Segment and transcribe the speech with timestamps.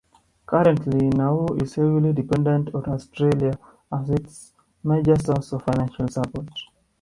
[0.47, 3.55] Currently, Nauru is heavily dependent on Australia
[3.93, 6.49] as its major source of financial support.